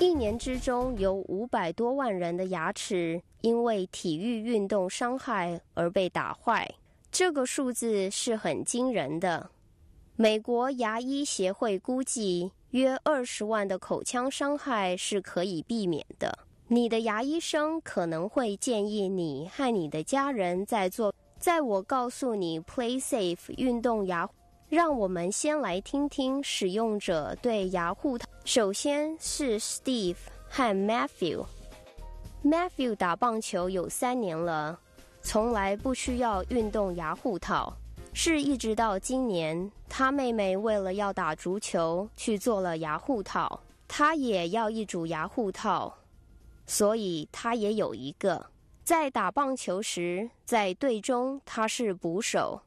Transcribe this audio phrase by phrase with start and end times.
[0.00, 6.72] 一年之中有五百多万人的牙齿因为体育运动伤害而被打坏，
[7.10, 9.50] 这个数字是很惊人的。
[10.14, 16.38] 美国牙医协会估计，约二十万的口腔伤害是可以避免的。
[16.68, 21.12] 你的牙医生可能会建议你和你的家人在做。
[21.40, 24.28] 在我告诉你 Play Safe 运动牙。
[24.68, 28.18] 让我们先来听听使用者对牙护。
[28.44, 31.46] 首先是 Steve 和 Matthew。
[32.44, 34.78] Matthew 打棒球有三年了，
[35.22, 37.74] 从来不需要运动牙护套，
[38.12, 45.96] 是一直到今年，他妹妹为了要打足球去做了牙护套，他也要一组牙护套，
[46.66, 48.44] 所以他也有一个。
[48.84, 52.60] 在打棒球时，在队中他是捕手。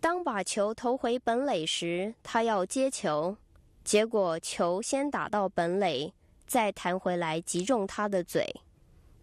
[0.00, 3.36] 当把球投回本垒时，他要接球，
[3.82, 6.12] 结果球先打到本垒，
[6.46, 8.46] 再弹回来击中他的嘴。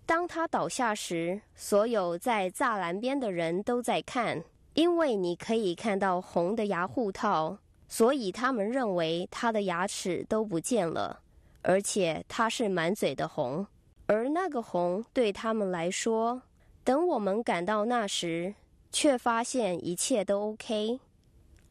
[0.05, 11.21] 当他倒下时，所有在栅栏边的人都在看，因为你可以看到红的牙护套，所以他们认为他的牙齿都不见了，
[11.61, 13.65] 而且他是满嘴的红。
[14.07, 16.41] 而那个红对他们来说，
[16.83, 18.53] 等我们赶到那时，
[18.95, 21.01] 却发现一切都 OK。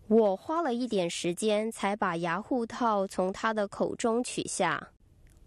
[0.08, 4.90] 我花了一点时间才把牙护套从他的口中取下。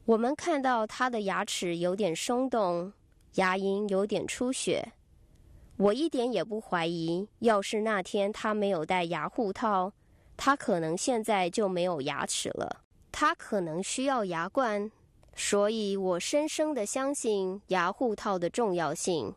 [0.05, 2.91] 我们看到他的牙齿有点松动，
[3.35, 4.93] 牙龈有点出血。
[5.77, 9.93] 我一点也不怀疑，要是那天他没有戴牙护套，
[10.35, 12.81] 他可能现在就没有牙齿了。
[13.11, 14.91] 他可能需要牙冠，
[15.35, 19.35] 所以我深深的相信牙护套的重要性。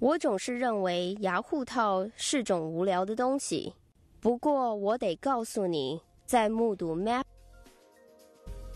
[0.00, 3.74] 我总是认为牙护套是种无聊的东西，
[4.18, 7.22] 不过我得告诉你，在目睹 Map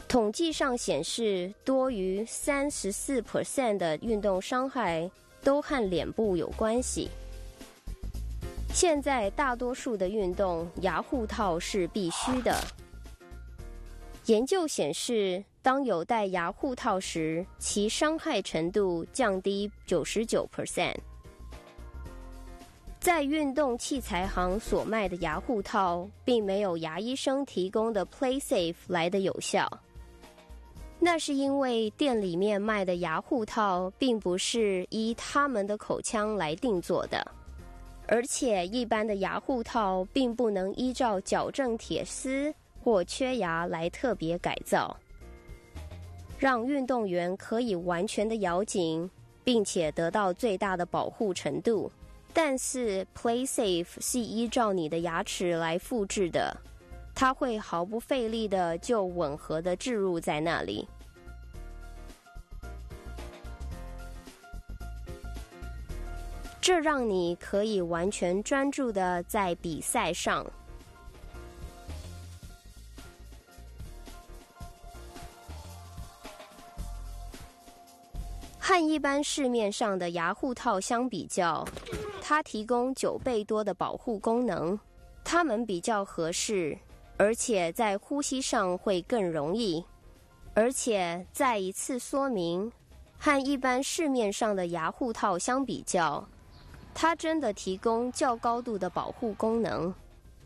[0.06, 5.10] 统计上显示，多于三十四 percent 的运动伤害
[5.42, 7.08] 都和脸部有关系。
[8.74, 12.54] 现在大多数的运动牙护套是必须的。
[14.26, 20.94] 研究显示，当有戴牙护套时，其伤害程度降低九十九 percent。
[23.04, 29.70] 在运动器材行所卖的牙护套，并没有牙医生提供的 PlaySafe 来的有效。
[30.98, 37.22] 那是因为店里面卖的牙护套并不是依他们的口腔来定做的，
[38.06, 44.96] 而且一般的牙护套并不能依照矫正铁丝或缺牙来特别改造，
[46.38, 49.10] 让运动员可以完全的咬紧，
[49.44, 51.92] 并且得到最大的保护程度。
[52.36, 56.54] 但是 PlaySafe 是依照你的牙齿来复制的，
[57.14, 60.86] 它会毫不费力的就吻合的置入在那里。
[66.60, 70.44] 这让你可以完全专注的在比赛上。
[78.58, 81.62] 和一般市面上的牙护套相比较，
[82.26, 84.80] 它提供九倍多的保护功能，
[85.22, 86.74] 它们比较合适，
[87.18, 89.84] 而且在呼吸上会更容易。
[90.54, 92.72] 而且再一次说明，
[93.18, 96.26] 和一般市面上的牙护套相比较，
[96.94, 99.94] 它真的提供较高度的保护功能。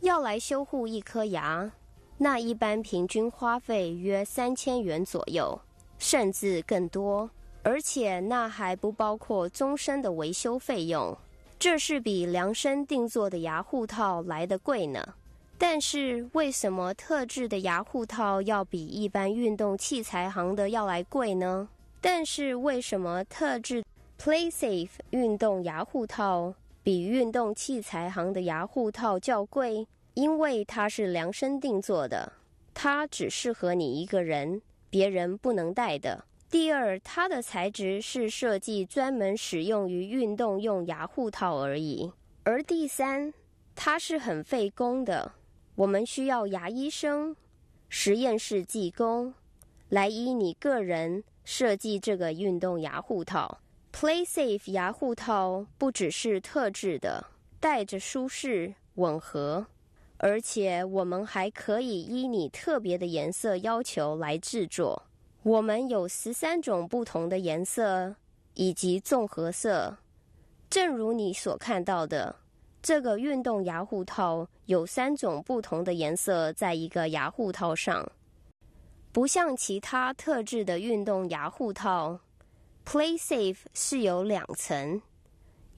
[0.00, 1.70] 要来修护一颗牙，
[2.16, 5.56] 那一般平均花费约三千元左右，
[5.96, 7.30] 甚至更多，
[7.62, 11.16] 而且那还不包括终身的维修费用。
[11.58, 15.14] 这是比量身定做的牙护套来的贵呢。
[15.58, 21.68] 但是为什么特制的牙护套要比一般运动器材行的要来贵呢？
[22.00, 23.84] 但是为什么特制
[24.20, 26.54] PlaySafe 运动牙护套
[26.84, 29.84] 比运动器材行的牙护套较贵？
[30.14, 32.32] 因为它是量身定做的，
[32.72, 36.24] 它只适合你一个人，别人不能戴的。
[36.50, 42.10] 第二，它的材质是设计专门使用于运动用牙护套而已。
[42.42, 43.34] 而第三，
[43.74, 45.32] 它是很费工的，
[45.74, 47.36] 我们需要牙医生、
[47.90, 49.34] 实验室技工
[49.90, 53.60] 来依你个人设计这个运动牙护套。
[53.92, 57.26] PlaySafe 牙护套不只是特制的，
[57.60, 59.66] 戴着舒适吻合，
[60.16, 65.02] 而且我们还可以依你特别的颜色要求来制作。
[65.48, 68.14] 我们有十三种不同的颜色
[68.52, 69.96] 以及综合色，
[70.68, 72.36] 正如你所看到的，
[72.82, 78.06] 这个运动牙护套有三种不同的颜色在一个牙护套上。
[79.10, 82.20] 不像其他特制的运动牙护套
[82.84, 85.00] ，PlaySafe 是有两层，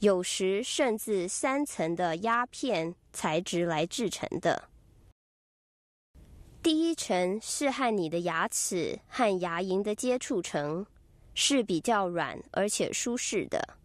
[0.00, 4.69] 有时甚至三层的压片材质来制成的。
[6.62, 10.85] 第一层是和你的牙齿和牙龈的接触层，
[11.33, 13.77] 是比较软而且舒适的。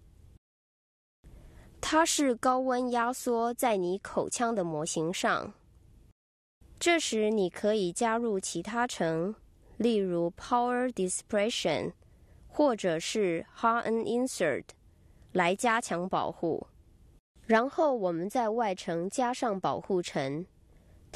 [1.80, 5.54] 它是高温压缩在你口腔的模型上，
[6.78, 9.36] 这时你可以加入其他层。
[9.78, 11.94] 例如 Power Dispersion，
[12.48, 14.64] 或者是 Harden Insert，
[15.32, 16.68] 来加强保护。
[17.46, 20.46] 然后我们在外层加上保护层，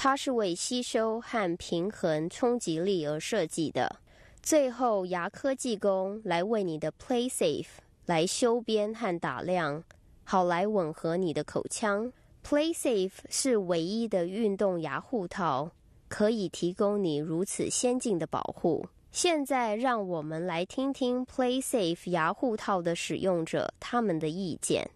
[0.01, 3.97] 它是为吸收和平衡冲击力而设计的。
[4.41, 7.67] 最后牙科技工来为你的 PlaySafe
[8.05, 9.83] 来修边和打亮，
[10.23, 12.13] 好来吻合你的口腔。
[12.45, 15.69] PlaySafe 是唯一的运动牙护套。
[16.07, 18.87] 可以提供你如此先进的保护。
[19.11, 24.89] 现在，让我们来听听 PlaySafe 牙护套的使用者他们的意见。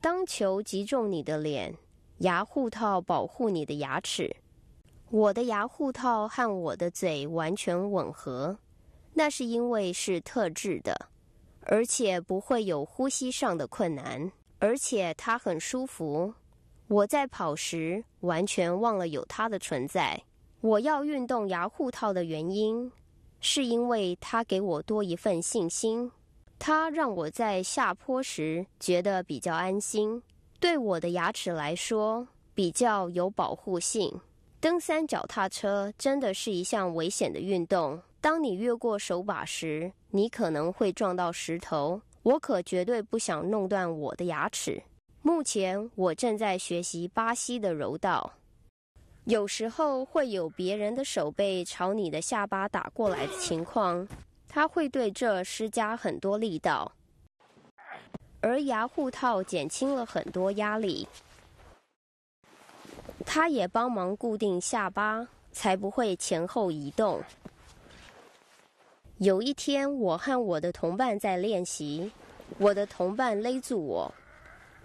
[0.00, 1.74] 当球击中你的脸，
[2.18, 4.34] 牙护套保护你的牙齿。
[5.14, 8.58] 我的牙护套和我的嘴完全吻合，
[9.12, 10.92] 那是因为是特制的，
[11.60, 16.34] 而且不会有呼吸上的困难，而且它很舒服。
[16.88, 20.20] 我在跑时完全忘了有它的存在。
[20.60, 22.90] 我要运动牙护套的原因，
[23.38, 26.10] 是因为它给我多一份信心。
[26.58, 30.20] 它让我在下坡时觉得比较安心，
[30.58, 34.20] 对我的牙齿来说比较有保护性。
[34.64, 38.00] 登山脚踏车真的是一项危险的运动。
[38.18, 42.00] 当你越过手把时，你可能会撞到石头。
[42.22, 44.82] 我可绝对不想弄断我的牙齿。
[45.20, 48.32] 目前我正在学习巴西的柔道。
[49.24, 54.08] 有时候会有别人的手背朝你的下巴打过来的情况，
[54.48, 56.90] 它会对这施加很多力道，
[58.40, 61.06] 而牙护套减轻了很多压力，
[63.26, 67.22] 它也帮忙固定下巴，才不会前后移动。
[69.18, 72.10] 有一天，我和我的同伴在练习，
[72.58, 74.14] 我的同伴勒住我，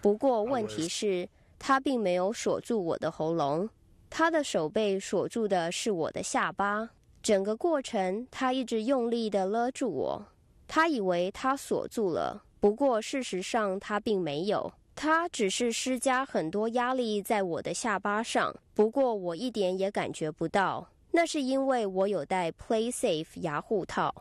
[0.01, 1.27] 不过问题是，
[1.57, 3.69] 他并没有锁住我的喉咙。
[4.09, 6.89] 他的手背锁住的是我的下巴，
[7.21, 10.25] 整个过程他一直用力地勒住我。
[10.67, 14.71] 他以为他锁住了，不过事实上他并没有，
[15.01, 18.53] 他只是施加很多压力在我的下巴上。
[18.73, 24.13] 不过我一点也感觉不到，那是因为我有戴 PlaySafe 牙护套。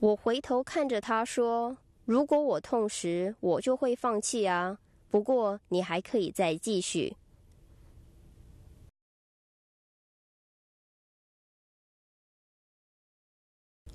[0.00, 1.76] 我回头看着他说
[2.06, 4.78] ：“如果我痛时，我就会放弃啊。
[5.10, 7.14] 不过你还可以再继续。”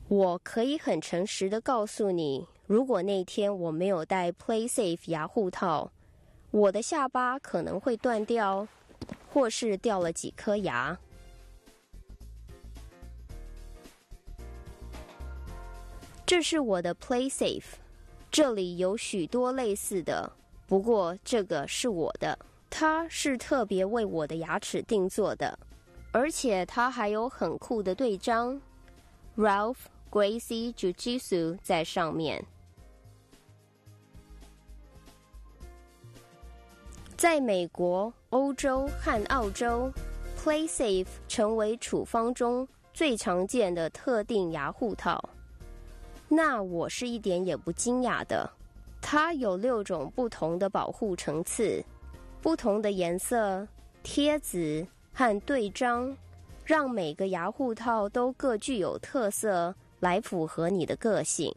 [0.08, 5.92] 我可以很诚实的告诉你，如果那天我没有戴 PlaySafe 牙护套，
[6.50, 8.66] 我的下巴可能会断掉，
[9.32, 10.98] 或是掉了几颗牙。
[16.26, 17.74] 这是我的 PlaySafe，
[18.32, 20.32] 这里有许多类似的，
[20.66, 22.40] 不过这个是我的，
[22.70, 25.60] 它是特别为我的牙齿定做的，
[26.14, 28.60] 而且它还有很酷的对章
[29.36, 29.76] ，Ralph。
[30.14, 32.46] Gracie Jujitsu 在上面。
[37.24, 39.90] 在美国、欧洲和澳洲
[40.38, 45.30] ，PlaySafe 成为处方中最常见的特定牙护套。
[46.28, 48.52] 那我是一点也不惊讶的。
[49.02, 51.82] 它有六种不同的保护层次，
[52.42, 53.66] 不同的颜色、
[54.04, 56.14] 贴纸和对章，
[56.66, 59.74] 让每个牙护套都各具有特色。
[60.02, 61.56] 来符合你的个性。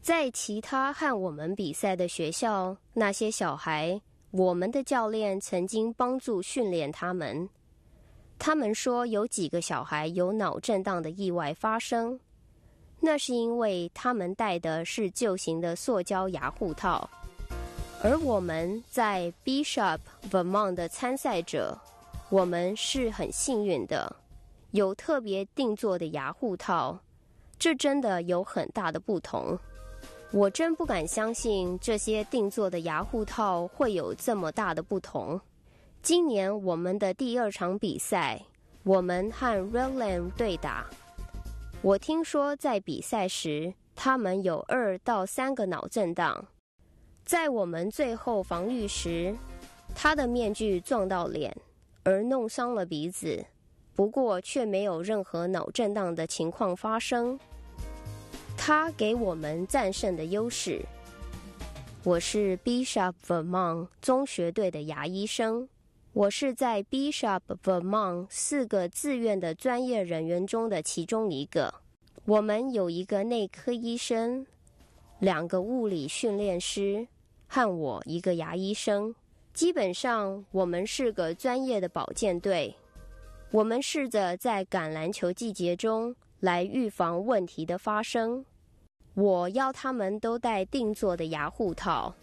[0.00, 7.48] 在其他和我们比赛的学校，那些小孩，我们的教练曾经帮助训练他们。
[8.38, 12.18] 他们说有几个小孩有脑震荡的意外发生，
[13.00, 17.10] 那是因为他们戴的是旧型的塑胶牙护套。
[18.02, 19.98] 而我们在 Bishop
[20.30, 21.78] Vermont 的参赛者，
[22.30, 24.16] 我们是很幸运的。
[24.70, 27.00] 有特别定做的牙护套，
[27.58, 29.58] 这真的有很大的不同。
[30.32, 35.40] 我真不敢相信这些定做的牙护套会有这么大的不同。
[36.02, 38.40] 今年我们的第二场比赛，
[38.84, 40.86] 我们和 r e l a n 对打。
[41.82, 46.46] 我听说在比赛时，他们有二到三个脑震荡。
[47.24, 49.34] 在我们最后防御时，
[49.96, 51.54] 他的面具撞到脸，
[52.04, 53.44] 而弄伤了鼻子。
[53.96, 57.36] 不过却没有任何脑震荡的情况发生。
[58.62, 60.84] 他给我们战胜的优势。
[62.04, 65.66] 我是 Bishop Vermont 中学队的牙医生。
[66.12, 71.72] 我是在 Bishop Vermont 四个自愿的专业人员中的其中一个。
[72.26, 74.44] 我们有一个内科医生，
[75.20, 77.08] 两个物理训练师，
[77.48, 79.14] 和我一个牙医生。
[79.54, 82.76] 基本上，我们是个专业的保健队。
[83.52, 88.44] 我们试着在橄榄球季节中来预防问题的发生。
[89.14, 92.14] 我要他们都戴定做的牙护套。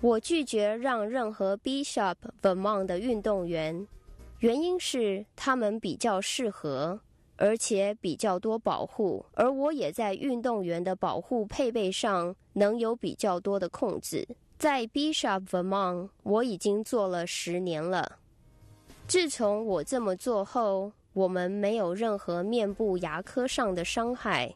[0.00, 3.86] 我拒绝让任何 Bishop Vermont 的运动员，
[4.38, 7.00] 原因是他们比较适合，
[7.36, 14.26] 而且比较多保护，而我也在运动员的保护配备上能有比较多的控制。
[14.56, 18.18] 在 Bishop Vermont，我已经做了十年了。
[19.06, 24.54] 自从我这么做后，我们没有任何面部牙科上的伤害。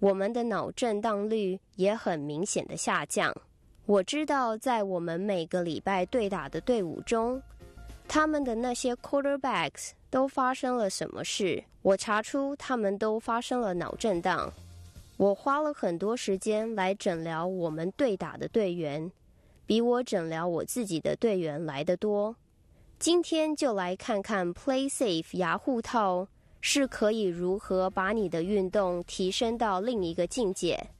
[0.00, 3.32] 我们的脑震荡率也很明显的下降。
[3.86, 7.40] 我知道，在我们每个礼拜对打的队伍中，
[8.08, 11.62] 他们的那些 quarterbacks 都发生了什么事。
[11.82, 14.52] 我查出他们都发生了脑震荡。
[15.18, 19.08] 我花了很多时间来诊疗我们对打的队员，
[19.66, 22.34] 比我诊疗我自己的队员来得多。
[23.02, 26.28] 今天就来看看 Play Safe 牙护套。
[26.64, 30.90] 是可以如何把你的运动提升到另一个境界。